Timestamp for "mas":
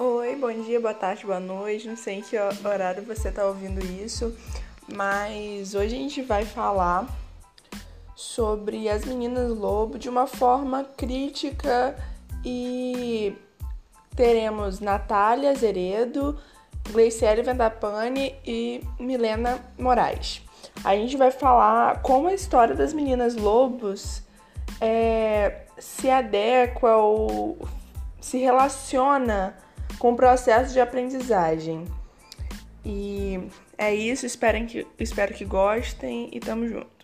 4.92-5.72